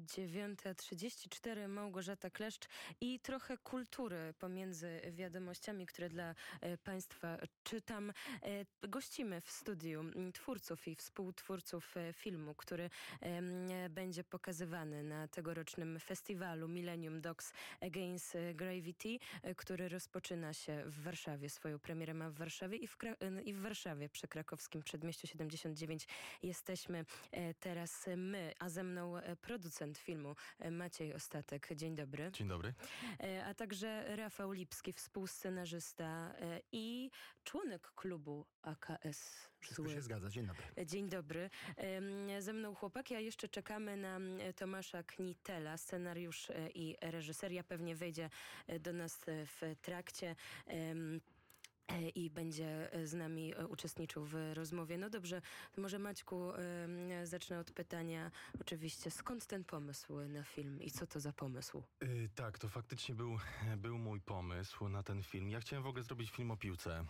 [0.00, 2.68] 9.34 Małgorzata Kleszcz
[3.00, 8.12] i trochę kultury pomiędzy wiadomościami, które dla e, Państwa czytam.
[8.42, 10.04] E, gościmy w studiu
[10.34, 12.90] twórców i współtwórców e, filmu, który
[13.90, 19.18] będzie pokazywany na tegorocznym festiwalu Millennium Dogs Against Gravity,
[19.56, 21.50] który rozpoczyna się w Warszawie.
[21.50, 22.96] Swoją premierę ma w Warszawie i w,
[23.44, 26.08] i w Warszawie przy krakowskim przedmieściu 79
[26.42, 27.04] jesteśmy
[27.60, 30.36] teraz my, a ze mną producent filmu
[30.70, 31.68] Maciej Ostatek.
[31.74, 32.30] Dzień dobry.
[32.32, 32.74] Dzień dobry.
[33.20, 37.10] E, a także Rafał Lipski, współscenarzysta e, i
[37.44, 39.48] członek klubu AKS.
[39.60, 39.92] Wszystko Zły.
[39.94, 40.30] się zgadza.
[40.30, 40.62] Dzień dobry.
[40.78, 41.50] E, dzień dobry.
[42.38, 44.20] Ze mną chłopaki, a jeszcze czekamy na
[44.56, 47.64] Tomasza Knitela, scenariusz i reżyseria.
[47.64, 48.30] Pewnie wejdzie
[48.80, 50.36] do nas w trakcie.
[51.90, 54.98] E, i będzie e, z nami e, uczestniczył w rozmowie.
[54.98, 55.42] No dobrze,
[55.76, 56.52] może Maćku,
[57.24, 61.82] zacznę od pytania oczywiście, skąd ten pomysł na film i co to za pomysł?
[62.00, 63.38] Yy, tak, to faktycznie był,
[63.84, 65.50] był mój pomysł na ten film.
[65.50, 67.04] Ja chciałem w ogóle zrobić film o piłce.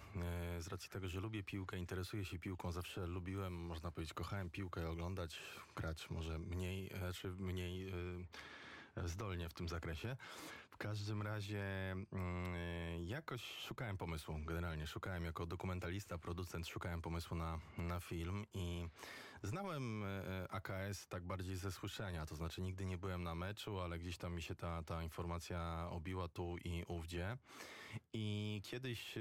[0.55, 4.51] Yy, z racji tego, że lubię piłkę, interesuję się piłką, zawsze lubiłem, można powiedzieć, kochałem
[4.51, 5.43] piłkę oglądać,
[5.77, 8.25] grać może mniej, czy znaczy mniej yy,
[9.05, 10.17] zdolnie w tym zakresie.
[10.71, 11.95] W każdym razie
[12.97, 18.47] yy, jakoś szukałem pomysłu generalnie generalnie szukałem jako dokumentalista, producent, szukałem pomysłu na, na film
[18.55, 18.89] i
[19.43, 23.99] znałem e, AKS tak bardziej ze słyszenia, to znaczy nigdy nie byłem na meczu, ale
[23.99, 27.37] gdzieś tam mi się ta, ta informacja obiła tu i ówdzie.
[28.13, 29.21] I kiedyś e,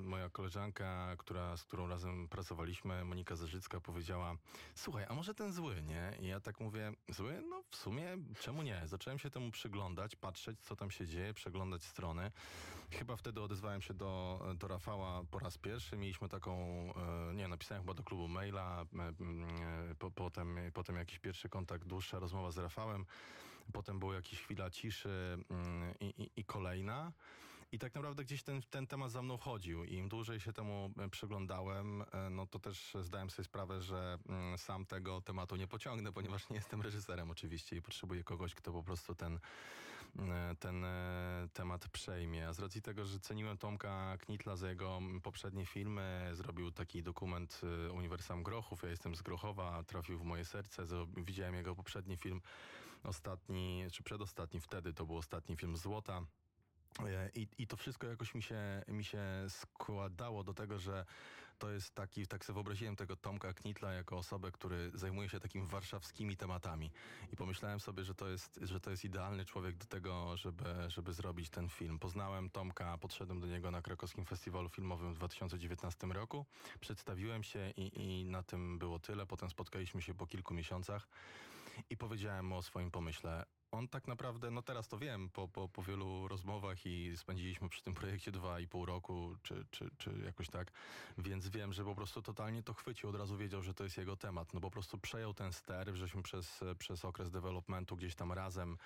[0.00, 4.36] moja koleżanka, która, z którą razem pracowaliśmy, Monika Zarzycka, powiedziała:
[4.74, 6.12] Słuchaj, a może ten zły, nie?
[6.20, 7.42] I ja tak mówię: Zły?
[7.50, 8.82] No w sumie, czemu nie?
[8.84, 12.30] Zacząłem się temu przyglądać, patrzeć, co tam się dzieje, przeglądać strony.
[12.90, 15.96] Chyba wtedy odezwałem się do, do Rafała po raz pierwszy.
[15.96, 16.54] Mieliśmy taką,
[17.30, 18.86] e, nie napisałem chyba do klubu maila,
[19.90, 23.06] e, po, potem, potem jakiś pierwszy kontakt, dłuższa rozmowa z Rafałem,
[23.72, 27.12] potem była jakaś chwila ciszy mm, i, i, i kolejna.
[27.72, 32.04] I tak naprawdę gdzieś ten, ten temat za mną chodził im dłużej się temu przyglądałem,
[32.30, 36.56] no to też zdałem sobie sprawę, że mm, sam tego tematu nie pociągnę, ponieważ nie
[36.56, 39.38] jestem reżyserem oczywiście i potrzebuję kogoś, kto po prostu ten,
[40.58, 40.84] ten
[41.52, 42.48] temat przejmie.
[42.48, 46.30] A z racji tego, że ceniłem Tomka Knit Hitla za jego poprzednie filmy.
[46.32, 47.60] Zrobił taki dokument
[47.94, 48.82] Uniwersam Grochów.
[48.82, 50.86] Ja jestem z Grochowa, trafił w moje serce.
[51.16, 52.40] Widziałem jego poprzedni film,
[53.04, 56.22] ostatni, czy przedostatni wtedy, to był ostatni film Złota.
[56.98, 61.04] E, I, I to wszystko jakoś mi się, mi się składało do tego, że
[61.60, 65.66] to jest taki, tak sobie wyobraziłem tego Tomka Knitla jako osobę, który zajmuje się takimi
[65.66, 66.90] warszawskimi tematami.
[67.32, 71.12] I pomyślałem sobie, że to jest, że to jest idealny człowiek do tego, żeby, żeby
[71.12, 71.98] zrobić ten film.
[71.98, 76.46] Poznałem Tomka, podszedłem do niego na krakowskim festiwalu filmowym w 2019 roku.
[76.80, 79.26] Przedstawiłem się i, i na tym było tyle.
[79.26, 81.08] Potem spotkaliśmy się po kilku miesiącach
[81.90, 85.68] i powiedziałem mu o swoim pomyśle on tak naprawdę, no teraz to wiem, po, po,
[85.68, 90.10] po wielu rozmowach i spędziliśmy przy tym projekcie dwa i pół roku, czy, czy, czy
[90.24, 90.72] jakoś tak,
[91.18, 94.16] więc wiem, że po prostu totalnie to chwycił, od razu wiedział, że to jest jego
[94.16, 98.76] temat, no po prostu przejął ten ster, żeśmy przez, przez okres developmentu gdzieś tam razem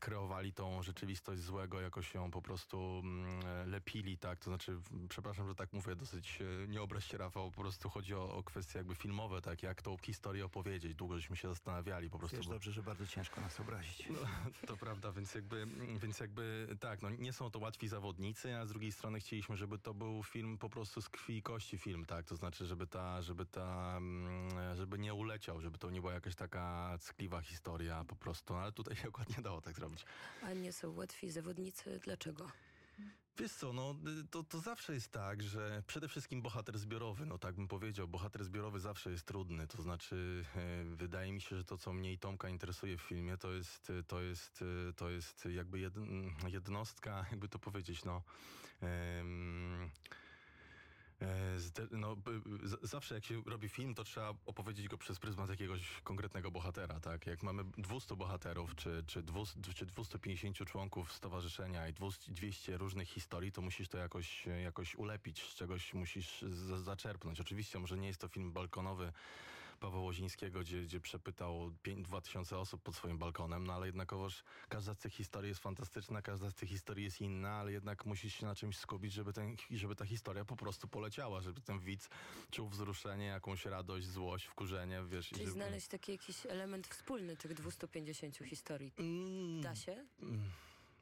[0.00, 5.54] kreowali tą rzeczywistość złego, jakoś ją po prostu mm, lepili, tak, to znaczy, przepraszam, że
[5.54, 8.94] tak mówię, dosyć e, nie obraź się Rafał, po prostu chodzi o, o kwestie jakby
[8.94, 12.36] filmowe, tak, jak tą historię opowiedzieć, długo żeśmy się zastanawiali, po prostu.
[12.36, 12.52] Wiesz bo...
[12.52, 14.08] dobrze, że bardzo ciężko nas obrazić.
[14.10, 14.18] No,
[14.68, 15.66] to prawda, więc jakby,
[16.02, 19.78] więc jakby tak, no nie są to łatwi zawodnicy, a z drugiej strony chcieliśmy, żeby
[19.78, 23.22] to był film po prostu z krwi i kości film, tak, to znaczy, żeby ta,
[23.22, 28.16] żeby ta, mm, żeby nie uleciał, żeby to nie była jakaś taka ckliwa historia po
[28.16, 30.04] prostu, no, ale tutaj się akurat nie dało tak zrobić.
[30.42, 32.50] A nie są łatwi zawodnicy, dlaczego?
[33.38, 33.94] Wiesz co, no
[34.30, 38.44] to, to zawsze jest tak, że przede wszystkim bohater zbiorowy, no tak bym powiedział, bohater
[38.44, 42.18] zbiorowy zawsze jest trudny, to znaczy e, wydaje mi się, że to co mnie i
[42.18, 44.64] Tomka interesuje w filmie, to jest, to jest,
[44.96, 45.90] to jest jakby
[46.48, 48.22] jednostka, jakby to powiedzieć, no...
[48.82, 49.24] E,
[51.90, 52.16] no,
[52.82, 57.26] zawsze jak się robi film, to trzeba opowiedzieć go przez pryzmat jakiegoś konkretnego bohatera, tak?
[57.26, 61.92] Jak mamy 200 bohaterów, czy, czy, 200, czy 250 członków stowarzyszenia i
[62.28, 66.44] 200 różnych historii, to musisz to jakoś, jakoś ulepić, z czegoś musisz
[66.76, 67.40] zaczerpnąć.
[67.40, 69.12] Oczywiście może nie jest to film balkonowy
[69.80, 74.98] Pawła Łozińskiego, gdzie, gdzie przepytał 2000 osób pod swoim balkonem, no ale jednakowoż każda z
[74.98, 78.54] tych historii jest fantastyczna, każda z tych historii jest inna, ale jednak musisz się na
[78.54, 82.08] czymś skupić, żeby, ten, żeby ta historia po prostu poleciała ciała, żeby ten widz
[82.50, 85.28] czuł wzruszenie, jakąś radość, złość, wkurzenie, wiesz.
[85.28, 85.52] Czyli żeby...
[85.52, 88.92] znaleźć taki jakiś element wspólny tych 250 historii.
[88.98, 89.60] Mm.
[89.60, 90.06] Da się?
[90.22, 90.50] Mm.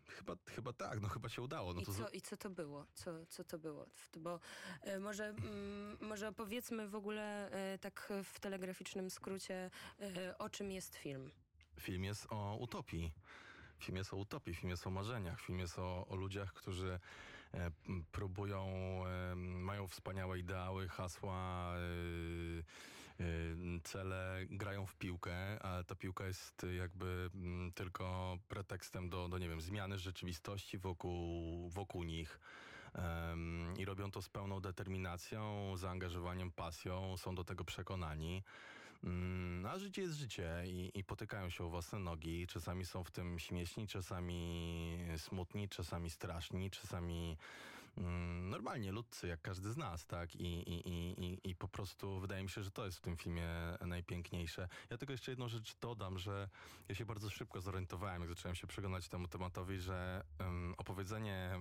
[0.09, 1.75] Chyba, chyba tak, no chyba się udało.
[1.75, 1.93] No I, to...
[1.93, 2.87] co, I co to było?
[2.95, 3.87] Co, co to było?
[4.17, 4.41] Bo
[4.83, 9.71] e, może, mm, może opowiedzmy w ogóle e, tak w telegraficznym skrócie,
[10.01, 11.31] e, o czym jest film.
[11.81, 13.13] film jest o utopii.
[13.79, 17.01] Film jest o utopii, film jest o marzeniach, film jest o, o ludziach, którzy
[17.55, 17.71] e,
[18.13, 18.67] próbują,
[19.07, 21.79] e, mają wspaniałe ideały, hasła, e,
[23.85, 29.49] cele, grają w piłkę, ale ta piłka jest jakby m, tylko pretekstem do, do, nie
[29.49, 32.41] wiem, zmiany rzeczywistości wokół, wokół nich.
[33.79, 38.43] I robią to z pełną determinacją, zaangażowaniem, pasją, są do tego przekonani.
[39.05, 42.47] Mm, a życie jest życie i, i potykają się o własne nogi.
[42.47, 47.78] Czasami są w tym śmieszni, czasami smutni, czasami straszni, czasami mm,
[48.43, 50.35] normalnie ludcy, jak każdy z nas, tak?
[50.35, 53.49] I, i, i, i, po prostu wydaje mi się, że to jest w tym filmie
[53.81, 54.69] najpiękniejsze.
[54.91, 56.49] Ja tylko jeszcze jedną rzecz dodam, że
[56.89, 61.59] ja się bardzo szybko zorientowałem, jak zacząłem się przeglądać temu tematowi, że um, opowiedzenie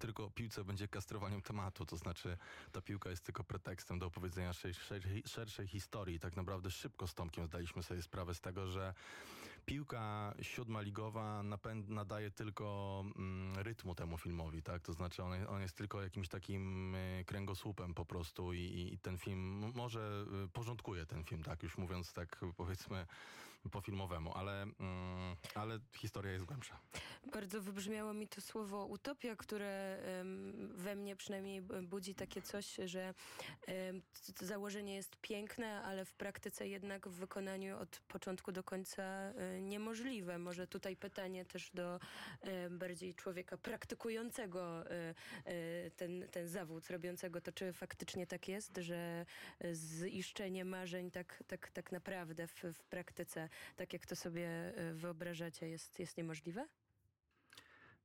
[0.00, 2.38] tylko o piłce będzie kastrowaniem tematu, to znaczy
[2.72, 6.20] ta piłka jest tylko pretekstem do opowiedzenia szerszej, szerszej historii.
[6.20, 8.94] Tak naprawdę szybko z Tomkiem zdaliśmy sobie sprawę z tego, że
[9.70, 14.82] piłka siódma ligowa napęd, nadaje tylko mm, rytmu temu filmowi, tak?
[14.82, 19.18] To znaczy on, on jest tylko jakimś takim y, kręgosłupem po prostu i, i ten
[19.18, 21.62] film może y, porządkuje ten film, tak?
[21.62, 23.06] Już mówiąc tak powiedzmy
[23.72, 26.80] po filmowemu, ale, mm, ale historia jest głębsza.
[27.32, 30.02] Bardzo wybrzmiało mi to słowo utopia, które
[30.74, 33.14] we mnie przynajmniej budzi takie coś, że
[34.40, 40.38] założenie jest piękne, ale w praktyce jednak w wykonaniu od początku do końca e, niemożliwe.
[40.38, 42.00] Może tutaj pytanie też do
[42.40, 45.14] e, bardziej człowieka praktykującego e,
[45.96, 49.26] ten, ten zawód, robiącego to, czy faktycznie tak jest, że
[49.72, 55.68] ziszczenie marzeń tak, tak, tak naprawdę w, w praktyce, tak jak to sobie e, wyobrażacie,
[55.68, 56.68] jest, jest niemożliwe?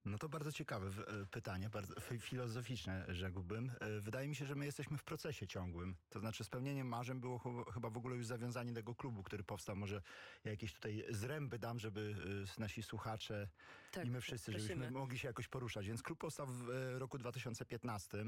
[0.05, 3.71] No to bardzo ciekawe e, pytanie, bardzo fi- filozoficzne rzekłbym.
[3.79, 5.95] E, Wydaje mi się, że my jesteśmy w procesie ciągłym.
[6.09, 9.75] To znaczy spełnieniem marzeń było ch- chyba w ogóle już zawiązanie tego klubu, który powstał.
[9.75, 10.01] Może
[10.43, 12.15] ja jakieś tutaj zręby dam, żeby
[12.57, 13.47] nasi słuchacze
[13.95, 14.99] Tak, i my wszyscy, żebyśmy prosimy.
[14.99, 15.87] mogli się jakoś poruszać.
[15.87, 18.25] Więc klub powstał w e, roku 2015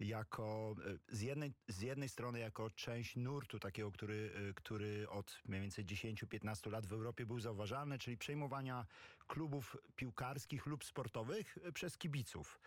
[0.00, 0.74] jako
[1.10, 5.60] e, z jednej, z jednej strony jako część nurtu takiego, który, e, który od mniej
[5.60, 8.86] więcej 10-15 lat w Europie był zauważalny, czyli przejmowania
[9.26, 12.60] klubów piłkarskich lub sportowych przez kibiców,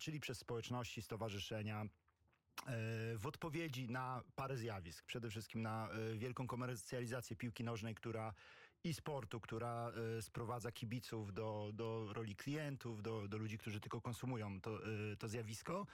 [0.00, 1.86] czyli przez społeczności, stowarzyszenia,
[3.16, 5.04] w odpowiedzi na parę zjawisk.
[5.04, 8.34] Przede wszystkim na wielką komercjalizację piłki nożnej, która
[8.84, 14.00] i sportu, która e, sprowadza kibiców do, do roli klientów, do, do ludzi, którzy tylko
[14.00, 15.86] konsumują to, e, to zjawisko.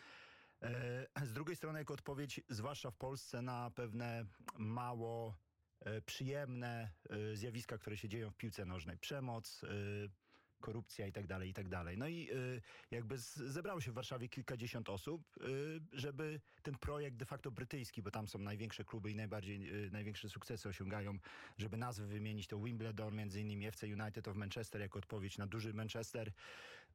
[0.62, 4.26] E, Z drugiej strony, jako odpowiedź, zwłaszcza w Polsce, na pewne
[4.58, 5.34] mało
[5.80, 8.98] e, przyjemne e, zjawiska, które się dzieją w piłce nożnej.
[8.98, 9.64] Przemoc,
[10.60, 11.98] korupcja i tak dalej, i tak dalej.
[11.98, 17.24] No i y, jakby zebrało się w Warszawie kilkadziesiąt osób, y, żeby ten projekt de
[17.24, 21.18] facto brytyjski, bo tam są największe kluby i najbardziej, y, największe sukcesy osiągają,
[21.58, 25.74] żeby nazwy wymienić, to Wimbledon, między innymi FC United of Manchester jako odpowiedź na duży
[25.74, 26.32] Manchester.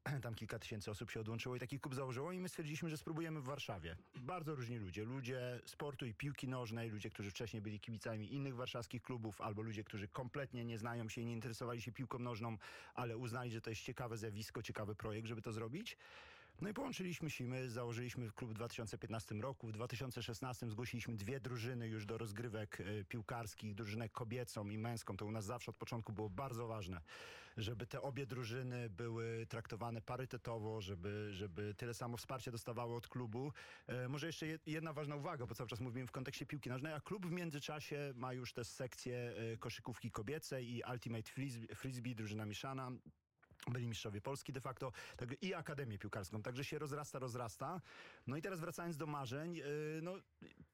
[0.23, 3.41] Tam kilka tysięcy osób się odłączyło i taki klub założyło i my stwierdziliśmy, że spróbujemy
[3.41, 3.95] w Warszawie.
[4.15, 5.03] Bardzo różni ludzie.
[5.03, 9.83] Ludzie sportu i piłki nożnej, ludzie, którzy wcześniej byli kibicami innych warszawskich klubów, albo ludzie,
[9.83, 12.57] którzy kompletnie nie znają się i nie interesowali się piłką nożną,
[12.95, 15.97] ale uznali, że to jest ciekawe zjawisko, ciekawy projekt, żeby to zrobić.
[16.61, 19.67] No i połączyliśmy siły, założyliśmy klub w 2015 roku.
[19.67, 25.17] W 2016 zgłosiliśmy dwie drużyny już do rozgrywek e, piłkarskich, drużynę kobiecą i męską.
[25.17, 27.01] To u nas zawsze od początku było bardzo ważne,
[27.57, 33.51] żeby te obie drużyny były traktowane parytetowo, żeby, żeby tyle samo wsparcie dostawały od klubu.
[33.87, 36.93] E, może jeszcze jed- jedna ważna uwaga, bo cały czas mówimy w kontekście piłki nożnej,
[36.93, 42.15] a klub w międzyczasie ma już też sekcję e, koszykówki kobiecej i Ultimate Frisbee, frisbee
[42.15, 42.91] drużyna mieszana
[43.71, 47.81] byli mistrzowie Polski de facto tak, i Akademię Piłkarską, także się rozrasta, rozrasta.
[48.27, 49.63] No i teraz wracając do marzeń, yy,
[50.03, 50.15] no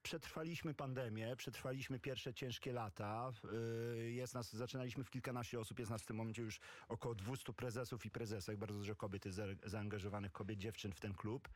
[0.04, 6.02] przetrwaliśmy pandemię, przetrwaliśmy pierwsze ciężkie lata, yy, jest nas, zaczynaliśmy w kilkanaście osób, jest nas
[6.02, 9.26] w tym momencie już około 200 prezesów i prezesek, bardzo dużo kobiet
[9.66, 11.50] zaangażowanych, kobiet, dziewczyn w ten klub.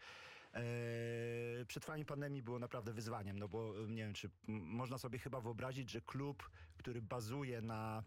[0.53, 1.33] Eee,
[1.67, 5.89] Przetrwanie pandemii było naprawdę wyzwaniem, no bo e, nie wiem, czy można sobie chyba wyobrazić,
[5.89, 8.03] że klub, który bazuje na,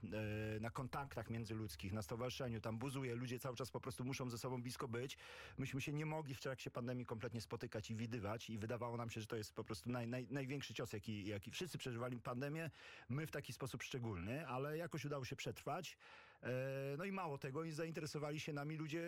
[0.56, 4.38] e, na kontaktach międzyludzkich, na stowarzyszeniu, tam buzuje, ludzie cały czas po prostu muszą ze
[4.38, 5.18] sobą blisko być.
[5.58, 9.20] Myśmy się nie mogli w trakcie pandemii kompletnie spotykać i widywać i wydawało nam się,
[9.20, 12.70] że to jest po prostu naj, naj, największy cios, jaki, jaki wszyscy przeżywali pandemię,
[13.08, 15.98] my w taki sposób szczególny, ale jakoś udało się przetrwać.
[16.42, 19.02] E, No i mało tego, i zainteresowali się nami ludzie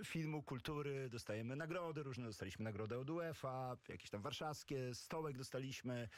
[0.00, 6.08] e, filmu, kultury, dostajemy nagrody różne, dostaliśmy nagrodę od UEFA, jakieś tam warszawskie, stołek dostaliśmy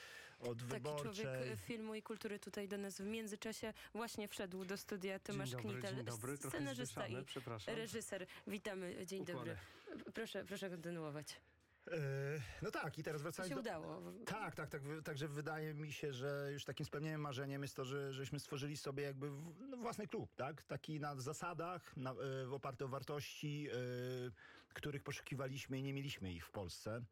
[0.40, 1.02] od Taki Wyborczej.
[1.24, 5.50] człowiek e, filmu i kultury tutaj do nas w międzyczasie właśnie wszedł do studia Tomasz
[5.50, 6.36] dzień dobry, Knitel, dzień dobry.
[6.36, 7.74] Scenarzysta i przepraszam.
[7.76, 8.26] reżyser.
[8.46, 9.56] Witamy, dzień dobry.
[10.14, 11.40] Proszę, proszę kontynuować.
[11.90, 11.96] E,
[12.62, 13.60] no tak, i teraz To wracając się do...
[13.60, 14.02] udało.
[14.26, 14.82] Tak, tak, tak.
[15.04, 19.02] Także wydaje mi się, że już takim spełnieniem marzeniem jest to, że żeśmy stworzyli sobie
[19.02, 19.30] jakby
[19.68, 20.62] no, własny klub, tak?
[20.62, 23.74] Taki na zasadach, na, e, oparty o wartości, e,
[24.74, 27.02] których poszukiwaliśmy i nie mieliśmy ich w Polsce.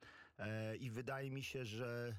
[0.80, 2.16] I wydaje mi się, że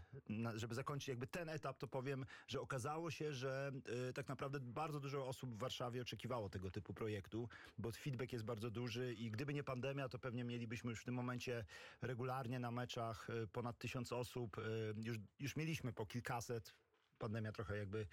[0.55, 3.71] żeby zakończyć jakby ten etap, to powiem, że okazało się, że
[4.09, 8.45] e, tak naprawdę bardzo dużo osób w Warszawie oczekiwało tego typu projektu, bo feedback jest
[8.45, 11.65] bardzo duży i gdyby nie pandemia, to pewnie mielibyśmy już w tym momencie
[12.01, 14.57] regularnie na meczach e, ponad tysiąc osób.
[14.57, 14.61] E,
[15.03, 16.73] Już, już mieliśmy po kilkaset.
[17.17, 18.07] Pandemia trochę jakby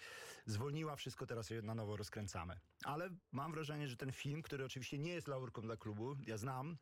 [0.46, 2.60] zwolniła wszystko, teraz się na nowo rozkręcamy.
[2.84, 6.76] Ale mam wrażenie, że ten film, który oczywiście nie jest laurką dla klubu, ja znam,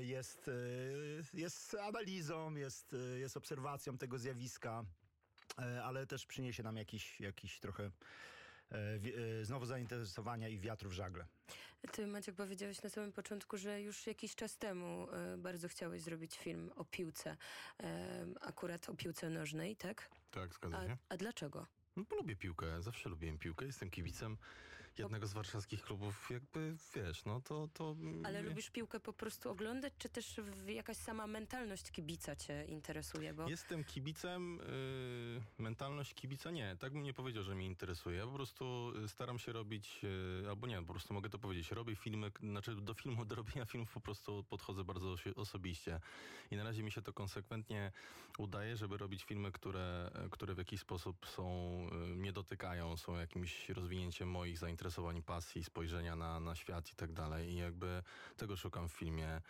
[0.00, 4.84] jest, e, jest analizą, jest, e, jest obserwacją tego zjawiska,
[5.58, 8.76] e, ale też przyniesie nam jakiś, jakiś trochę e,
[9.40, 11.26] e, znowu zainteresowania i wiatru w żagle.
[11.92, 16.38] Ty, Maciek, powiedziałeś na samym początku, że już jakiś czas temu e, bardzo chciałeś zrobić
[16.38, 17.36] film o piłce,
[17.80, 20.08] e, akurat o piłce nożnej, tak?
[20.30, 20.96] Tak, zgadza A, się.
[21.08, 21.66] a dlaczego?
[21.96, 24.36] No bo lubię piłkę, zawsze lubiłem piłkę, jestem kibicem
[24.98, 27.68] jednego z warszawskich klubów, jakby wiesz, no to...
[27.74, 32.64] to Ale mnie- lubisz piłkę po prostu oglądać, czy też jakaś sama mentalność kibica cię
[32.64, 33.34] interesuje?
[33.34, 38.18] Bo Jestem kibicem, y, mentalność kibica nie, tak bym nie powiedział, że mnie interesuje.
[38.18, 40.00] Ja po prostu y, staram się robić,
[40.44, 43.64] y, albo nie, po prostu mogę to powiedzieć, robię filmy, znaczy do filmu, do robienia
[43.64, 46.00] filmów po prostu podchodzę bardzo osobiście.
[46.50, 47.92] I na razie mi się to konsekwentnie
[48.38, 51.46] udaje, żeby robić filmy, które, które w jakiś sposób są,
[51.92, 54.85] mnie dotykają, są jakimś rozwinięciem moich zainteresowań,
[55.26, 57.50] pasji, spojrzenia na, na świat i tak dalej.
[57.52, 58.02] I jakby
[58.36, 59.40] tego szukam w filmie.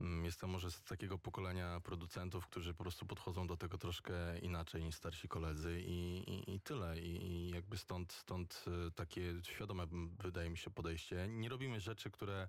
[0.00, 4.82] Mm, Jestem może z takiego pokolenia producentów, którzy po prostu podchodzą do tego troszkę inaczej
[4.82, 6.98] niż starsi koledzy i, i, i tyle.
[7.00, 9.86] I, I jakby stąd, stąd y, takie świadome,
[10.18, 11.28] wydaje mi się, podejście.
[11.28, 12.48] Nie robimy rzeczy, które...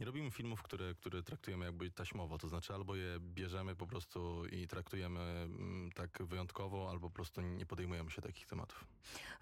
[0.00, 4.46] Nie robimy filmów, które, które traktujemy jakby taśmowo, to znaczy albo je bierzemy po prostu
[4.46, 8.84] i traktujemy mm, tak wyjątkowo, albo po prostu nie podejmujemy się takich tematów.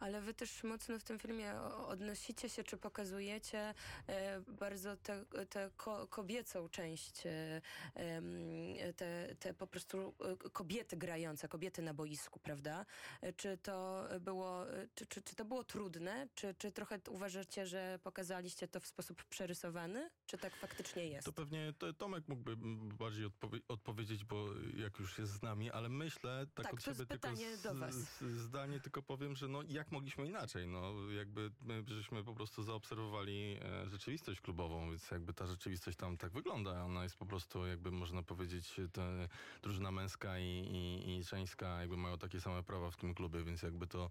[0.01, 1.55] Ale wy też mocno w tym filmie
[1.87, 3.75] odnosicie się, czy pokazujecie
[4.07, 4.97] e, bardzo
[5.51, 5.71] tę
[6.11, 7.61] kobiecą część, e,
[8.97, 10.15] te, te po prostu
[10.45, 12.87] e, kobiety grające, kobiety na boisku, prawda?
[13.37, 14.65] Czy to było,
[14.95, 16.29] czy, czy, czy to było trudne?
[16.35, 20.11] Czy, czy trochę uważacie, że pokazaliście to w sposób przerysowany?
[20.27, 21.27] Czy tak faktycznie jest?
[21.27, 22.57] To pewnie to Tomek mógłby
[22.99, 26.91] bardziej odpowie- odpowiedzieć, bo jak już jest z nami, ale myślę tak, Tak, od to
[26.91, 27.37] jest siebie tylko
[27.93, 32.63] z, zdanie tylko powiem, że no jak mogliśmy inaczej, no jakby my żeśmy po prostu
[32.63, 37.67] zaobserwowali e, rzeczywistość klubową, więc jakby ta rzeczywistość tam tak wygląda, ona jest po prostu
[37.67, 39.29] jakby można powiedzieć te,
[39.63, 43.63] drużyna męska i, i, i żeńska jakby mają takie same prawa w tym klubie, więc
[43.63, 44.11] jakby to,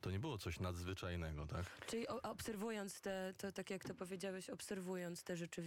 [0.00, 1.86] to nie było coś nadzwyczajnego, tak?
[1.86, 5.65] Czyli obserwując te, to tak jak to powiedziałeś, obserwując tę rzeczywistość,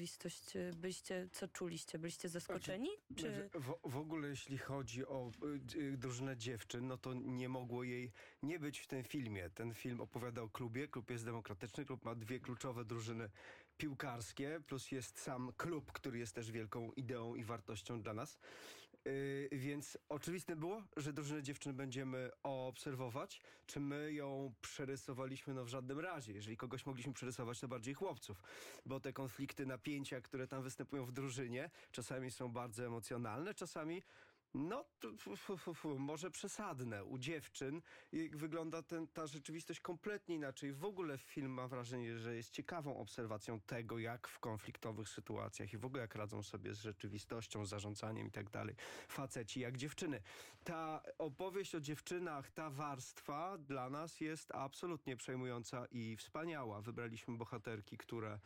[0.55, 1.99] y, byście, co czuliście?
[1.99, 2.89] Byliście zaskoczeni?
[3.15, 3.21] Czy...
[3.21, 5.31] Znaczy, W, w ogóle jeśli chodzi o
[5.75, 8.11] y, drużynę dziewczyn, no to nie mogło jej
[8.43, 9.49] nie być w tym filmie.
[9.49, 13.29] Ten film opowiada o klubie, klub jest demokratyczny, klub ma dwie kluczowe drużyny
[13.77, 18.39] piłkarskie, plus jest sam klub, który jest też wielką ideą i wartością dla nas.
[19.07, 23.41] Y, więc oczywiste było, że drużynę dziewczyn będziemy obserwować.
[23.65, 25.53] Czy my ją przerysowaliśmy?
[25.53, 26.33] No w żadnym razie.
[26.33, 28.43] Jeżeli kogoś mogliśmy przerysować, to bardziej chłopców.
[28.85, 34.03] Bo te konflikty, napięcia, które tam występują w drużynie, czasami są bardzo emocjonalne, czasami
[34.53, 35.09] no, to,
[35.97, 37.05] może przesadne.
[37.05, 37.81] U dziewczyn
[38.31, 40.73] wygląda ten, ta rzeczywistość kompletnie inaczej.
[40.73, 45.77] W ogóle film ma wrażenie, że jest ciekawą obserwacją tego, jak w konfliktowych sytuacjach i
[45.77, 48.75] w ogóle jak radzą sobie z rzeczywistością, zarządzaniem i tak dalej.
[49.07, 50.21] Faceci jak dziewczyny.
[50.63, 56.81] Ta opowieść o dziewczynach, ta warstwa dla nas jest absolutnie przejmująca i wspaniała.
[56.81, 58.39] Wybraliśmy bohaterki, które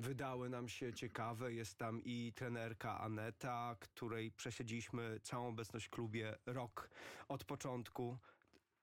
[0.00, 1.52] wydały nam się ciekawe.
[1.52, 6.90] Jest tam i trenerka Aneta, której przesiedzieliśmy całą obecność w klubie rok
[7.28, 8.18] od początku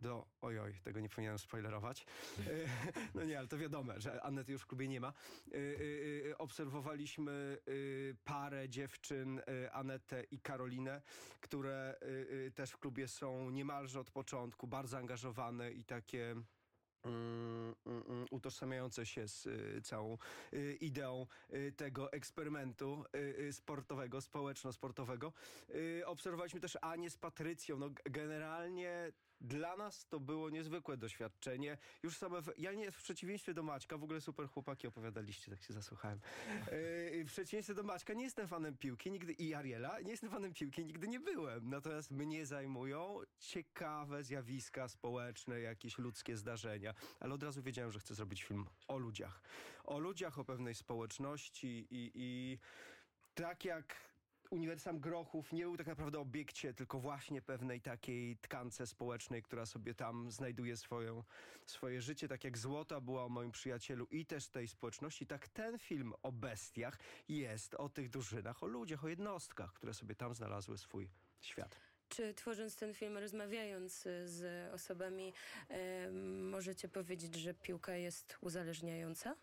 [0.01, 0.27] do...
[0.41, 2.05] Ojoj, tego nie powinienem spoilerować.
[3.15, 5.07] No nie, ale to wiadome, że Anety już w klubie nie ma.
[5.07, 7.57] E, e, e, Obserwowaliśmy
[8.24, 9.41] parę dziewczyn,
[9.72, 11.01] Anetę i Karolinę,
[11.41, 12.00] które
[12.55, 16.36] też w klubie są niemalże od początku, bardzo zaangażowane i takie
[18.32, 20.18] utożsamiające się z y, całą
[20.54, 23.04] y, ideą y, tego eksperymentu
[23.52, 25.34] sportowego, społeczno-sportowego.
[26.06, 27.78] Obserwowaliśmy też Anię z Patrycją.
[27.78, 31.77] No, generalnie dla nas to było niezwykłe doświadczenie.
[32.04, 35.63] Już same, w, ja nie, w przeciwieństwie do Maćka, w ogóle super chłopaki opowiadaliście, tak
[35.63, 36.20] się zasłuchałem.
[37.12, 40.54] Yy, w przeciwieństwie do Maćka nie jestem fanem piłki nigdy i Ariela, nie jestem fanem
[40.54, 41.70] piłki, nigdy nie byłem.
[41.70, 46.94] Natomiast mnie zajmują ciekawe zjawiska społeczne, jakieś ludzkie zdarzenia.
[47.20, 49.42] Ale od razu wiedziałem, że chcę zrobić film o ludziach.
[49.84, 52.60] O ludziach, o pewnej społeczności i, i
[53.36, 53.96] tak jak
[54.50, 59.94] Uniwersam Grochów nie był tak naprawdę obiekcie, tylko właśnie pewnej takiej tkance społecznej, która sobie
[59.94, 61.24] tam znajduje swoją,
[61.66, 62.28] swoje życie.
[62.28, 66.32] Tak jak Złota była o moim przyjacielu i też tej społeczności, tak ten film o
[66.32, 71.10] bestiach jest o tych drużynach, o ludziach, o jednostkach, które sobie tam znalazły swój
[71.42, 71.80] świat.
[72.10, 75.34] Czy tworząc ten film, rozmawiając y, z osobami,
[75.70, 76.12] e,
[76.52, 79.36] możecie powiedzieć, że piłka jest uzależniająca?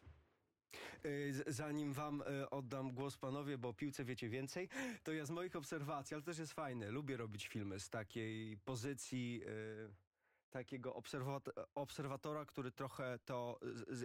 [1.04, 4.68] Y, Zanim wam y, oddam głos panowie, bo o piłce wiecie więcej,
[5.04, 9.42] to ja z moich obserwacji, ale też jest fajne, lubię robić filmy z takiej pozycji
[9.46, 10.11] y,
[10.52, 13.60] takiego obserwat obserwatora, który trochę to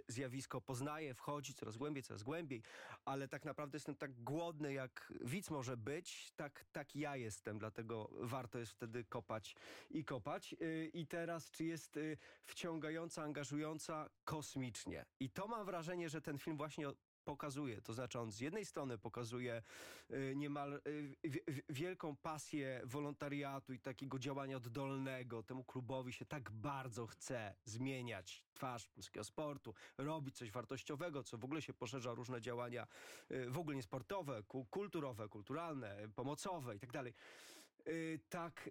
[0.08, 2.64] zjawisko poznaje, wchodzi coraz głębiej, coraz głębiej,
[3.06, 8.10] ale tak naprawdę jestem tak głodny, jak widz może być, tak, tak ja jestem, dlatego
[8.12, 9.56] warto jest wtedy kopać
[9.90, 10.56] i kopać.
[10.62, 14.10] Y, I teraz, czy jest y, wciągająca, angażująca?
[14.26, 15.06] Kosmicznie.
[15.20, 16.88] I to mam wrażenie, że ten film właśnie
[17.32, 17.82] pokazuje.
[17.82, 19.64] To znaczy on z jednej strony pokazuje
[20.12, 25.44] y, niemal y, wi- wi- wielką pasję wolontariatu i takiego działania oddolnego.
[25.44, 31.44] Temu klubowi się tak bardzo chce zmieniać twarz polskiego sportu, robić coś wartościowego, co w
[31.46, 32.88] ogóle się poszerza różne działania
[33.32, 37.14] y, w ogóle niesportowe, ku- kulturowe, kulturalne, pomocowe i tak dalej.
[38.30, 38.70] Tak,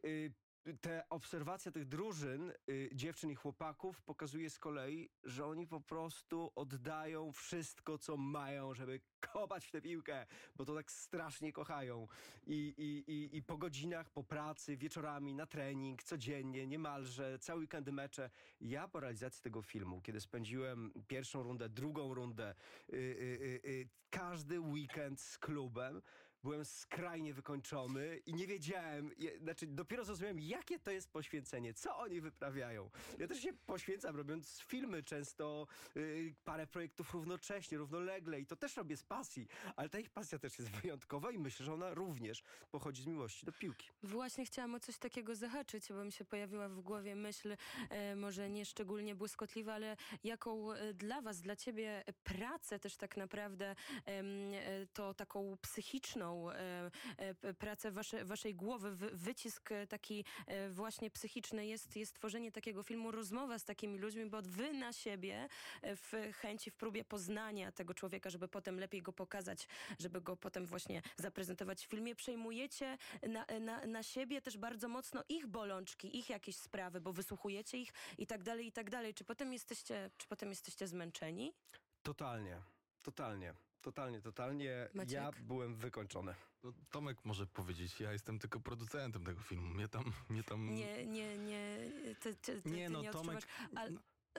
[0.80, 6.52] te obserwacja tych drużyn, y, dziewczyn i chłopaków pokazuje z kolei, że oni po prostu
[6.54, 9.00] oddają wszystko, co mają, żeby
[9.32, 12.06] kopać w tę piłkę, bo to tak strasznie kochają.
[12.46, 17.92] I, i, i, i po godzinach, po pracy, wieczorami, na trening, codziennie, niemalże, cały weekendy
[17.92, 18.30] mecze.
[18.60, 22.54] Ja po realizacji tego filmu, kiedy spędziłem pierwszą rundę, drugą rundę,
[22.92, 26.02] y, y, y, y, każdy weekend z klubem,
[26.46, 31.96] byłem skrajnie wykończony i nie wiedziałem, je, znaczy dopiero zrozumiałem, jakie to jest poświęcenie, co
[31.96, 32.90] oni wyprawiają.
[33.18, 38.76] Ja też się poświęcam, robiąc filmy, często y, parę projektów równocześnie, równolegle i to też
[38.76, 42.42] robię z pasji, ale ta ich pasja też jest wyjątkowa i myślę, że ona również
[42.70, 43.90] pochodzi z miłości do piłki.
[44.02, 47.56] Właśnie chciałam o coś takiego zahaczyć, bo mi się pojawiła w głowie myśl,
[47.90, 53.16] e, może nie szczególnie błyskotliwa, ale jaką e, dla was, dla ciebie pracę też tak
[53.16, 53.76] naprawdę,
[54.06, 61.10] e, to taką psychiczną e, e, pracę wasze, waszej głowy, wy, wycisk taki e, właśnie
[61.10, 65.48] psychiczny jest, jest tworzenie takiego filmu, rozmowa z takimi ludźmi, bo wy na siebie
[65.82, 69.68] w chęci, w próbie poznania tego człowieka, żeby potem lepiej go pokazać,
[69.98, 75.24] żeby go potem właśnie zaprezentować w filmie, przejmujecie na, na, na siebie też bardzo mocno
[75.28, 79.14] ich bolączki, ich jakieś sprawy, bo wysłuchujecie ich i tak dalej, i tak dalej.
[79.14, 81.54] Czy potem jesteście, czy potem jesteście zmęczeni?
[82.02, 82.62] Totalnie,
[83.02, 83.54] totalnie.
[83.86, 84.88] Totalnie, totalnie.
[84.94, 85.12] Maciek?
[85.12, 86.34] Ja byłem wykończony.
[86.62, 89.74] No, Tomek może powiedzieć, ja jestem tylko producentem tego filmu.
[89.74, 90.74] Mnie tam, mnie tam...
[90.74, 91.78] Nie, nie, nie,
[92.20, 93.46] ty, ty, ty, Nie, ty no, nie Tomek-
[93.76, 93.90] ale,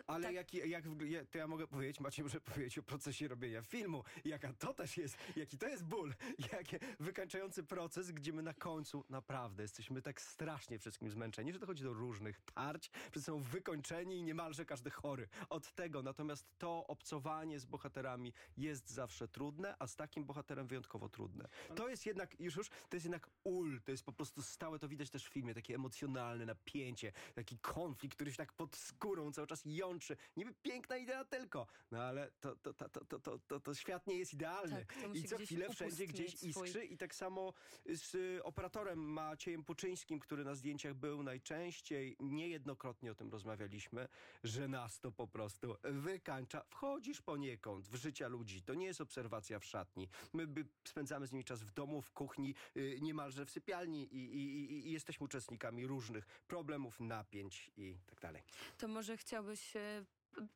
[0.08, 0.34] Ale Tak.
[0.34, 0.84] jak, jak,
[1.32, 5.17] to ja mogę powiedzieć, Maciej może powiedzieć o procesie robienia filmu, jaka to też jest,
[5.36, 6.13] jaki to jest ból,
[6.54, 11.84] jaki wykańczający proces, gdzie my na końcu naprawdę jesteśmy tak strasznie wszystkim zmęczeni, że dochodzi
[11.84, 16.04] do różnych tarć, że są wykończeni i niemalże każdy chory od tego.
[16.04, 21.48] Natomiast to obcowanie z bohaterami jest zawsze trudne, a z takim bohaterem wyjątkowo trudne.
[21.76, 24.88] To jest jednak, już już, to jest jednak ul, to jest po prostu stałe, to
[24.88, 29.48] widać też w filmie, takie emocjonalne napięcie, taki konflikt, który się tak pod skórą cały
[29.48, 29.65] czas
[29.98, 30.18] jątrzy.
[30.38, 34.18] Niby piękna idea tylko, no ale to, to, to, to, to, to, to, świat nie
[34.18, 34.86] jest idealny.
[34.86, 36.68] Tak, I co chwilę wszędzie gdzieś mieć swój.
[36.68, 37.54] iskrzy i tak samo
[37.86, 44.08] z y, operatorem Maciejem Puczyńskim, który na zdjęciach był najczęściej, niejednokrotnie o tym rozmawialiśmy,
[44.44, 46.64] że nas to po prostu wykańcza.
[46.70, 50.10] Wchodzisz poniekąd w życia ludzi, to nie jest obserwacja w szatni.
[50.34, 50.48] My
[50.88, 54.92] spędzamy z nimi czas w domu, w kuchni, y, niemalże w sypialni i, i, i,
[54.92, 58.44] jesteśmy uczestnikami różnych problemów, napięć i tak dalej.
[58.78, 59.80] to może chciałbyś, e,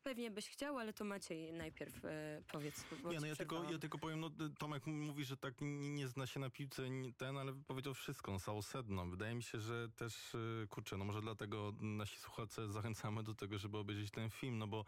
[0.04, 2.86] pewnie byś chciał, ale to Maciej najpierw e, powiedz.
[3.12, 6.40] Nie, no ja tylko, ja tylko powiem, no Tomek mówi, że tak nie, zna się
[6.40, 6.84] na piłce
[7.18, 9.06] ten, ale powiedział wszystko, no całe sedno.
[9.06, 13.58] Wydaje mi się, że też, y, kurczę, no może dlatego nasi słuchacze zachęcamy do tego,
[13.58, 14.86] żeby obejrzeć ten film, no bo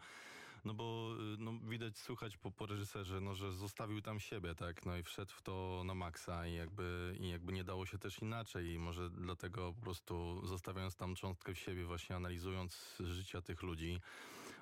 [0.64, 4.86] no bo y, no, widać, słychać po, po reżyserze, no, że zostawił tam siebie, tak,
[4.86, 8.18] no i wszedł w to na maksa i jakby, i jakby nie dało się też
[8.18, 8.72] inaczej.
[8.72, 14.00] I może dlatego po prostu zostawiając tam cząstkę w siebie, właśnie analizując życia tych ludzi,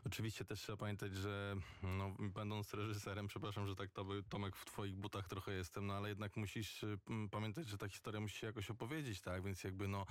[0.06, 4.64] Oczywiście też trzeba pamiętać, że no, będąc reżyserem, przepraszam, że tak to by, Tomek w
[4.64, 8.38] twoich butach trochę jestem, no ale jednak musisz y, m, pamiętać, że ta historia musi
[8.38, 9.42] się jakoś opowiedzieć, tak?
[9.42, 10.06] Więc jakby no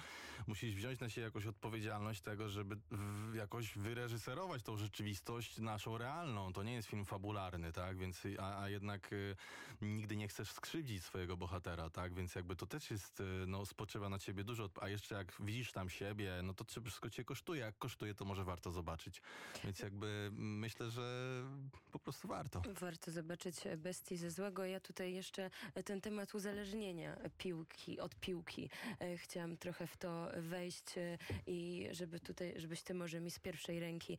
[0.48, 6.54] musisz wziąć na siebie jakąś odpowiedzialność tego, żeby w, jakoś wyreżyserować tą rzeczywistość naszą realną.
[6.54, 7.98] To nie jest film fabularny, tak?
[7.98, 9.36] Więc a, a jednak y,
[9.82, 12.14] nigdy nie chcesz skrzywdzić swojego bohatera, tak?
[12.14, 15.72] Więc jakby to też jest, y, no spoczywa na ciebie dużo, a jeszcze jak widzisz
[15.72, 17.62] tam siebie, no to wszystko cię kosztuje.
[17.62, 19.22] Jak kosztuje, to może warto zobaczyć.
[19.64, 21.44] Więc jakby myślę, że
[21.92, 22.62] po prostu warto.
[22.80, 24.66] Warto zobaczyć bestii ze złego.
[24.66, 25.50] Ja tutaj jeszcze
[25.86, 28.70] ten temat uzależnienia piłki od piłki.
[29.00, 31.18] E, Chciałam trochę w to wejść e,
[31.48, 34.18] i żeby tutaj, żebyś ty może mi z pierwszej ręki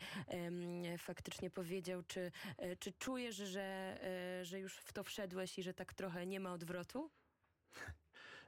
[0.99, 3.99] faktycznie powiedział, czy, e, czy czujesz, że,
[4.43, 7.11] że już w to wszedłeś i że tak trochę nie ma odwrotu?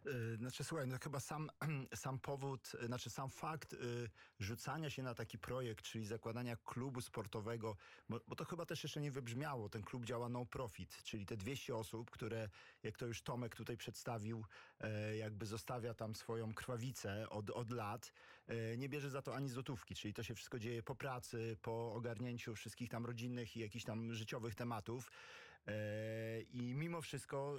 [0.06, 1.50] Y, Znaczy, słuchaj, no chyba sam,
[1.94, 7.00] sam powód, y, znaczy sam fakt y, rzucania się na taki projekt, czyli zakładania klubu
[7.00, 7.76] sportowego,
[8.08, 11.36] bo, bo to chyba też jeszcze nie wybrzmiało, ten klub działa no profit, czyli te
[11.36, 12.48] 200 osób, które,
[12.82, 14.44] jak to już Tomek tutaj przedstawił,
[14.80, 18.12] e, jakby zostawia tam swoją krwawicę od, od lat,
[18.46, 21.94] e, nie bierze za to ani złotówki, czyli to się wszystko dzieje po pracy, po
[21.94, 25.10] ogarnięciu wszystkich tam rodzinnych i jakichś tam życiowych tematów.
[25.66, 27.56] E, I mimo wszystko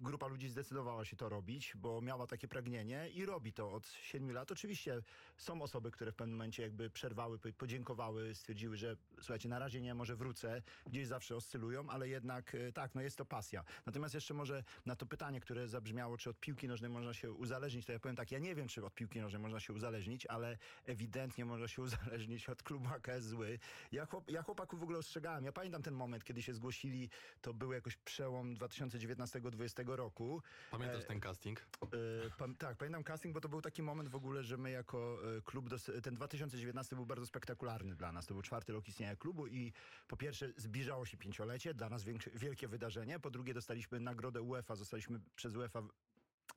[0.00, 4.32] grupa ludzi zdecydowała się to robić, bo miała takie pragnienie i robi to od siedmiu
[4.32, 4.52] lat.
[4.52, 5.02] Oczywiście
[5.36, 9.80] są osoby, które w pewnym momencie jakby przerwały, po- podziękowały, stwierdziły, że słuchajcie, na razie
[9.80, 13.64] nie, może wrócę, gdzieś zawsze oscylują, ale jednak e, tak, no jest to pasja.
[13.86, 17.86] Natomiast jeszcze może na to pytanie, które zabrzmiało, czy od piłki nożnej można się uzależnić,
[17.86, 20.58] to ja powiem tak, ja nie wiem, czy od piłki nożnej można się uzależnić, ale
[20.86, 23.58] ewidentnie można się uzależnić od klubu AKS Zły.
[23.92, 25.44] Ja, chłop, ja chłopaków w ogóle ostrzegałem.
[25.44, 30.42] Ja pamiętam ten moment, kiedy się zgłosili, to był jakoś przełom 2019-2020 roku.
[30.70, 31.60] Pamiętasz E, ten casting?
[31.60, 35.18] E, pam, tak, pamiętam casting, bo to był taki moment w ogóle, że my jako
[35.36, 35.68] e, klub,
[36.02, 38.26] ten 2019 był bardzo spektakularny dla nas.
[38.26, 39.72] To był czwarty rok istnienia klubu i
[40.08, 43.20] po pierwsze zbliżało się pięciolecie, dla nas wielkie wydarzenie.
[43.20, 45.82] Po drugie dostaliśmy nagrodę UEFA, zostaliśmy przez UEFA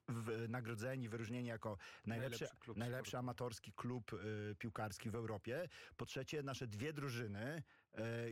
[0.08, 5.68] w, nagrodzeni, wyróżnieni jako najlepszy, Najlepszy klub najlepszy amatorski klub y, piłkarski w Europie.
[5.96, 7.62] Po trzecie, nasze dwie drużyny,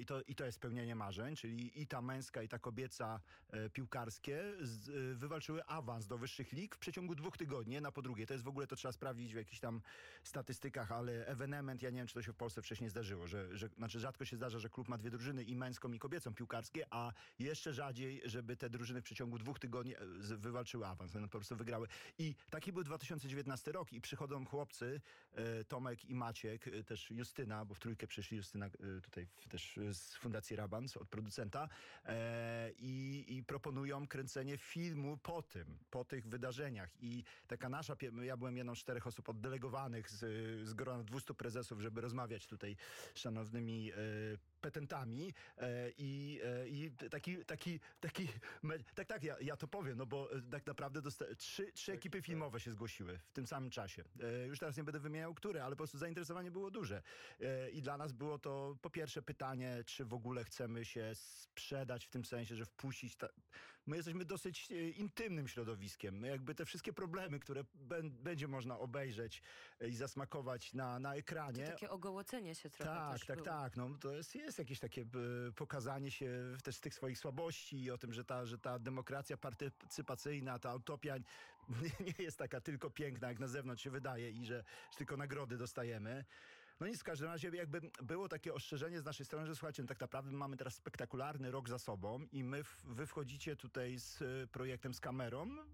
[0.01, 3.21] i, to, i to jest spełnienie marzeń, czyli i ta męska, i ta kobieca
[3.55, 8.03] y, piłkarskie, z, y, wywalczyły awans do wyższych lig w przeciągu dwóch tygodni, na po
[8.03, 8.27] drugie.
[8.27, 9.81] To jest w ogóle, to trzeba sprawdzić w jakichś tam
[10.23, 13.69] statystykach, ale ewenement, ja nie wiem, czy to się w Polsce wcześniej zdarzyło, że, że
[13.69, 17.13] znaczy rzadko się zdarza, że klub ma dwie drużyny, i męską, i kobiecą piłkarskie, a
[17.39, 19.99] jeszcze rzadziej, żeby te drużyny w przeciągu dwóch tygodni e,
[20.37, 21.17] wywalczyły awans.
[21.17, 21.89] One po prostu wygrały.
[22.19, 25.01] I taki był 2019 rok i przychodzą chłopcy,
[25.35, 29.56] e, Tomek i Maciek, e, też Justyna, bo w trójkę przyszli Justyna e, tutaj w,
[29.57, 31.69] też e, z Fundacji Rabans, od producenta
[32.05, 38.37] e, i, i proponują kręcenie filmu po tym, po tych wydarzeniach i taka nasza, ja
[38.37, 40.21] byłem jedną z czterech osób oddelegowanych z,
[40.69, 42.77] z grona 200 prezesów, żeby rozmawiać tutaj
[43.15, 43.95] z szanownymi e,
[44.67, 48.29] petentami e, i, e, i taki, taki, taki,
[48.95, 52.23] tak, tak, ja, ja to powiem, no bo e, tak naprawdę dosta- trzy, trzy ekipy
[52.23, 54.05] filmowe się zgłosiły w tym samym czasie.
[54.47, 57.03] Już teraz nie będę wymieniał, które, ale po prostu zainteresowanie było duże.
[57.73, 59.36] I dla nas było to po pierwsze pytanie,
[59.87, 63.17] czy w ogóle chcemy się sprzedać w tym sensie, że wpuścić.
[63.17, 63.29] Ta...
[63.87, 66.19] My jesteśmy dosyć e, intymnym środowiskiem.
[66.19, 69.43] My jakby te wszystkie problemy, które bę- będzie można obejrzeć
[69.81, 73.47] e, i zasmakować na, na To ekranie, takie ogołocenie się trochę tak, tak, było.
[73.47, 73.77] tak.
[73.77, 77.99] No, to jest, jest jakieś takie e, pokazanie się też tych swoich słabości i o
[77.99, 81.17] tym, że ta, że ta demokracja partycypacyjna, ta utopia
[81.83, 85.17] nie, nie jest taka tylko piękna, jak na zewnątrz się wydaje i że, że tylko
[85.17, 86.25] nagrody dostajemy.
[86.81, 89.89] No nic, w każdym razie jakby było takie ostrzeżenie z naszej strony, że słuchajcie, no
[89.89, 94.47] tak naprawdę mamy teraz spektakularny rok za sobą i my, wy wchodzicie tutaj z e,
[94.47, 95.67] projektem z kamerą e,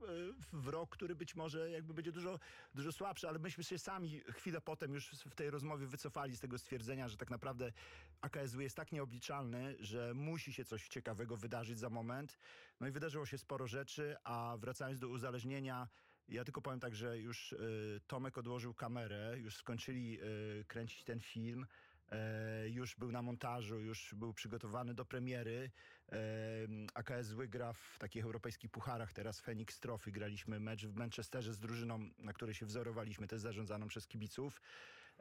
[0.53, 2.39] w rok, który być może jakby będzie dużo,
[2.75, 6.59] dużo słabszy, ale myśmy się sami chwilę potem już w tej rozmowie wycofali z tego
[6.59, 7.73] stwierdzenia, że tak naprawdę
[8.21, 12.39] AKSW jest tak nieobliczalny, że musi się coś ciekawego wydarzyć za moment.
[12.81, 15.89] No i wydarzyło się sporo rzeczy, a wracając do uzależnienia,
[16.29, 21.21] ja tylko powiem tak, że już y, Tomek odłożył kamerę, już skończyli y, kręcić ten
[21.21, 21.67] film.
[22.13, 25.71] E, już był na montażu, już był przygotowany do premiery.
[26.13, 26.19] E,
[26.95, 29.13] AKS gra w takich europejskich pucharach.
[29.13, 30.13] Teraz Phoenix Trophy.
[30.13, 34.63] Graliśmy mecz w Manchesterze z drużyną, na której się wzorowaliśmy, też zarządzaną przez kibiców.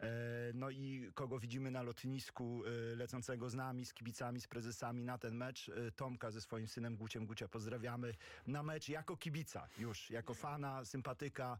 [0.02, 0.08] E,
[0.54, 5.18] no i kogo widzimy na lotnisku e, lecącego z nami, z kibicami, z prezesami na
[5.18, 5.70] ten mecz?
[5.70, 7.26] E, Tomka ze swoim synem Guciem.
[7.26, 8.14] Gucia pozdrawiamy.
[8.48, 11.60] Na mecz jako kibica już, jako fana, sympatyka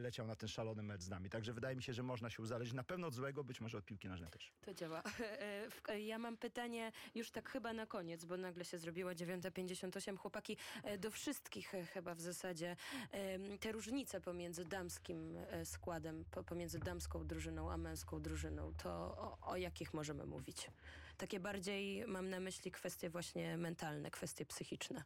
[0.00, 1.30] leciał na ten szalony mecz z nami.
[1.30, 3.84] Także wydaje mi się, że można się uzależnić na pewno od złego, być może od
[3.84, 4.52] piłki nożnej też.
[4.64, 5.02] To działa.
[6.06, 10.16] Ja mam pytanie już tak chyba na koniec, bo nagle się zrobiła 9.58.
[10.16, 10.56] Chłopaki,
[10.98, 12.76] do wszystkich chyba w zasadzie
[13.60, 17.33] te różnice pomiędzy damskim składem, po- pomiędzy damską drużyną
[17.70, 20.70] a męską drużyną, to o, o jakich możemy mówić?
[21.16, 25.04] Takie bardziej mam na myśli kwestie właśnie mentalne, kwestie psychiczne.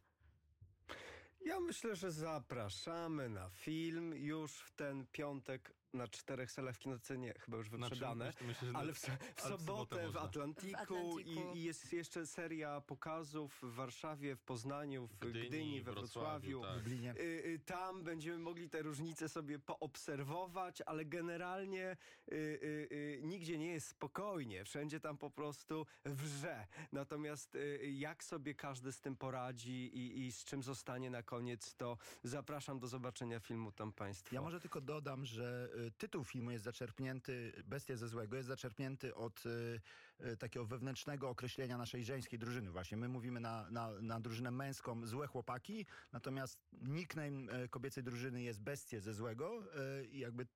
[1.45, 7.17] Ja myślę, że zapraszamy na film już w ten piątek na czterech salach w kinotece
[7.17, 8.25] nie, chyba już wyprzedane.
[8.31, 10.17] Znaczy, myślę, że Ale w, w ale w sobotę w.
[10.17, 11.19] Atlantiku, W Atlantiku.
[11.53, 16.61] I, i jest jeszcze seria pokazów w Warszawie, w Poznaniu, w Gdyni, we Wrocławiu.
[16.61, 16.71] tak.
[16.71, 17.11] W Lublinie.
[17.11, 21.97] Y, y, Tam będziemy mogli te różnice sobie poobserwować, ale generalnie
[22.31, 24.63] y, y, y, nigdzie nie jest spokojnie.
[24.65, 26.67] Wszędzie tam po prostu wrze.
[26.91, 31.75] Natomiast y, jak sobie każdy z tym poradzi i, i z czym zostanie na koniec,
[31.75, 34.35] to zapraszam do zobaczenia filmu tam Państwo.
[34.35, 39.45] Ja może tylko dodam, że tytuł filmu jest zaczerpnięty, Bestia ze złego, jest zaczerpnięty od
[39.45, 39.81] y,
[40.25, 42.97] y, takiego wewnętrznego określenia naszej żeńskiej drużyny właśnie.
[42.97, 48.61] My mówimy na, na, na drużynę męską złe chłopaki, natomiast nickname y, kobiecej drużyny jest
[48.61, 49.63] Bestie ze złego
[50.01, 50.47] y, i jakby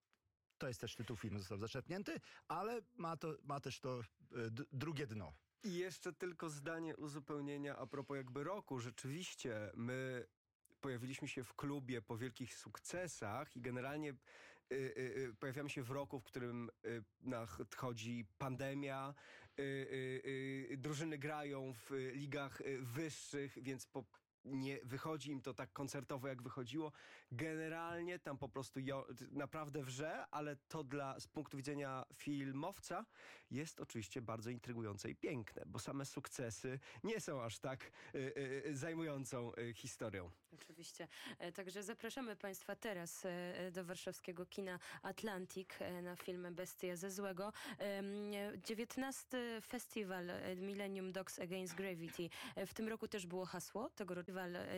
[0.57, 4.01] to jest też tytuł filmu, został zaczerpnięty, ale ma, to, ma też to
[4.51, 5.33] d- drugie dno.
[5.63, 8.79] I jeszcze tylko zdanie uzupełnienia a propos jakby roku.
[8.79, 10.27] Rzeczywiście my
[10.81, 14.13] pojawiliśmy się w klubie po wielkich sukcesach i generalnie
[15.39, 19.13] pojawiamy się w roku, w którym y, nadchodzi pandemia,
[19.59, 24.03] y, y, y, drużyny grają w y, ligach y, wyższych, więc po
[24.45, 26.91] nie wychodzi im to tak koncertowo, jak wychodziło.
[27.31, 33.05] Generalnie tam po prostu jo, naprawdę wrze, ale to dla, z punktu widzenia filmowca
[33.51, 38.63] jest oczywiście bardzo intrygujące i piękne, bo same sukcesy nie są aż tak y, y,
[38.65, 40.31] y, zajmującą y, historią.
[40.61, 41.07] Oczywiście.
[41.39, 47.11] E, Także zapraszamy Państwa teraz e, do warszawskiego kina Atlantic e, na film Bestia ze
[47.11, 47.53] złego.
[47.77, 48.07] Em,
[48.65, 52.29] 19 festiwal e, Millennium Dogs Against Gravity.
[52.55, 54.23] E, W tym roku też było hasło tegorocznego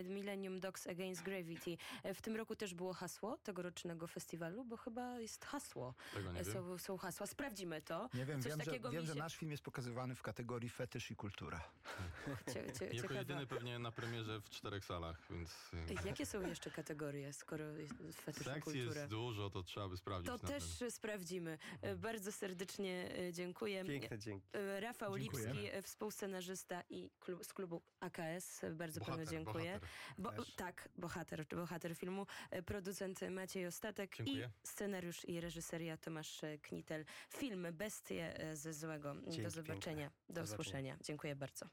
[0.04, 1.78] Millennium Dogs Against Gravity.
[2.04, 5.94] E, W tym roku też było hasło tegorocznego festiwalu, bo chyba jest hasło.
[6.14, 6.54] Tego nie E, wiem.
[6.54, 7.28] Są, są hasła.
[7.28, 8.10] Sprawdzimy to.
[8.14, 10.22] Nie wiem, Coś wiem, że, takiego wiem mi że się- nasz film jest pokazywany w
[10.22, 11.62] kategorii fetysz i kultura.
[12.54, 15.64] Cie, cie, Jako jedyny pewnie na premierze w czterech salach, więc
[16.06, 18.99] Jakie są jeszcze kategorie, skoro jest fetysz sekcji kulturę?
[18.99, 20.28] jest dużo, to trzeba by sprawdzić.
[20.32, 20.91] To też ten.
[20.91, 21.58] sprawdzimy.
[21.82, 23.86] E, Bardzo serdecznie e, dziękuję.
[23.86, 24.47] Piękne dzięki.
[24.54, 25.54] E, Rafał Dziękujemy.
[25.62, 28.62] Lipski, współscenarzysta i klub, z klubu AKS.
[28.75, 29.80] Bardzo panu Bohater, dziękuję.
[30.17, 30.45] bohater.
[30.45, 32.25] Bo, tak, bohater, bohater filmu,
[32.65, 34.49] producent Maciej Ostatek Dziękuję.
[34.63, 37.06] i scenariusz i reżyseria Tomasz Knitel.
[37.30, 39.15] Film Bestie ze złego.
[39.15, 40.34] Do Dzięki zobaczenia, piękne.
[40.34, 40.97] do Do usłyszenia.
[41.04, 41.63] Dziękuję bardzo.